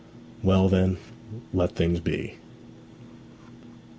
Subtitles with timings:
[0.41, 0.97] 'Well, then,
[1.53, 2.33] let things be.'